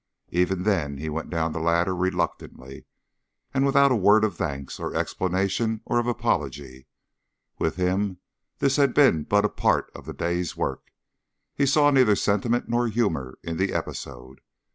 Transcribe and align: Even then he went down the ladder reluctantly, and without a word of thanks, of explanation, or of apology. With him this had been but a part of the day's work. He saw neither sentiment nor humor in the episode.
Even 0.31 0.63
then 0.63 0.97
he 0.97 1.09
went 1.09 1.29
down 1.29 1.51
the 1.51 1.59
ladder 1.59 1.95
reluctantly, 1.95 2.85
and 3.53 3.67
without 3.67 3.91
a 3.91 3.95
word 3.95 4.23
of 4.23 4.35
thanks, 4.35 4.79
of 4.79 4.95
explanation, 4.95 5.81
or 5.85 5.99
of 5.99 6.07
apology. 6.07 6.87
With 7.59 7.75
him 7.75 8.17
this 8.57 8.77
had 8.77 8.95
been 8.95 9.25
but 9.25 9.45
a 9.45 9.47
part 9.47 9.91
of 9.93 10.07
the 10.07 10.13
day's 10.13 10.57
work. 10.57 10.87
He 11.53 11.67
saw 11.67 11.91
neither 11.91 12.15
sentiment 12.15 12.67
nor 12.67 12.87
humor 12.87 13.37
in 13.43 13.57
the 13.57 13.73
episode. 13.73 14.41